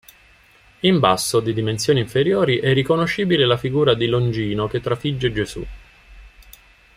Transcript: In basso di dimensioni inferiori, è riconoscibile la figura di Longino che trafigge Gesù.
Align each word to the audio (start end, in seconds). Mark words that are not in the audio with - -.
In 0.79 0.97
basso 0.97 1.41
di 1.41 1.53
dimensioni 1.53 1.99
inferiori, 1.99 2.57
è 2.57 2.73
riconoscibile 2.73 3.45
la 3.45 3.55
figura 3.55 3.93
di 3.93 4.07
Longino 4.07 4.65
che 4.65 4.81
trafigge 4.81 5.31
Gesù. 5.31 5.63